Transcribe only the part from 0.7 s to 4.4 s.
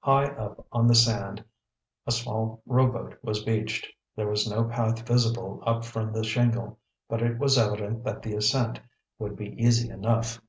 on the sand a small rowboat was beached. There